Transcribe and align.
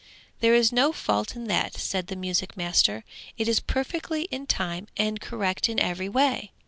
'There 0.39 0.55
is 0.55 0.71
no 0.71 0.91
fault 0.91 1.35
in 1.35 1.45
that,' 1.45 1.75
said 1.75 2.07
the 2.07 2.15
music 2.15 2.57
master; 2.57 3.03
'it 3.37 3.47
is 3.47 3.59
perfectly 3.59 4.23
in 4.31 4.47
time 4.47 4.87
and 4.97 5.21
correct 5.21 5.69
in 5.69 5.79
every 5.79 6.09
way!' 6.09 6.51